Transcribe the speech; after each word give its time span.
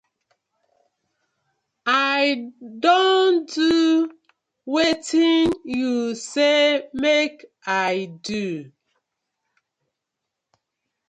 I 2.17 2.23
don 2.85 3.31
do 3.55 3.67
wetin 4.73 5.45
yu 5.79 5.93
say 6.31 6.89
mak 7.01 7.33
I 7.91 7.95
do. 8.27 8.45